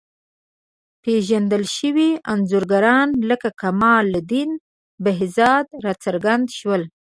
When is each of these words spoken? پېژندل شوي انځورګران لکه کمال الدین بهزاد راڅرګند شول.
پېژندل 1.03 1.63
شوي 1.77 2.09
انځورګران 2.31 3.07
لکه 3.29 3.49
کمال 3.61 4.05
الدین 4.17 4.51
بهزاد 5.03 5.65
راڅرګند 5.83 6.45
شول. 6.57 6.81